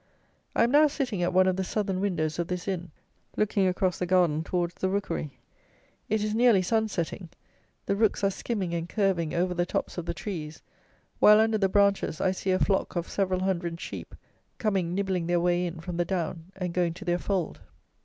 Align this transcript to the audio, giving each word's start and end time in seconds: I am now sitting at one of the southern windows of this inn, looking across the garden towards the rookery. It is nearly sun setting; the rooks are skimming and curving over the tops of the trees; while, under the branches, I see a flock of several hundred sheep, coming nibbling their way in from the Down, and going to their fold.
I 0.55 0.63
am 0.63 0.71
now 0.71 0.87
sitting 0.87 1.21
at 1.21 1.31
one 1.31 1.45
of 1.45 1.57
the 1.57 1.63
southern 1.63 1.99
windows 2.01 2.39
of 2.39 2.47
this 2.47 2.67
inn, 2.67 2.89
looking 3.37 3.67
across 3.67 3.99
the 3.99 4.07
garden 4.07 4.43
towards 4.43 4.73
the 4.73 4.89
rookery. 4.89 5.37
It 6.09 6.23
is 6.23 6.33
nearly 6.33 6.63
sun 6.63 6.87
setting; 6.87 7.29
the 7.85 7.95
rooks 7.95 8.23
are 8.23 8.31
skimming 8.31 8.73
and 8.73 8.89
curving 8.89 9.35
over 9.35 9.53
the 9.53 9.63
tops 9.63 9.99
of 9.99 10.07
the 10.07 10.15
trees; 10.15 10.63
while, 11.19 11.39
under 11.39 11.59
the 11.59 11.69
branches, 11.69 12.19
I 12.19 12.31
see 12.31 12.49
a 12.49 12.57
flock 12.57 12.95
of 12.95 13.07
several 13.07 13.41
hundred 13.41 13.79
sheep, 13.79 14.15
coming 14.57 14.95
nibbling 14.95 15.27
their 15.27 15.39
way 15.39 15.67
in 15.67 15.79
from 15.79 15.97
the 15.97 16.05
Down, 16.05 16.45
and 16.55 16.73
going 16.73 16.95
to 16.95 17.05
their 17.05 17.19
fold. 17.19 17.59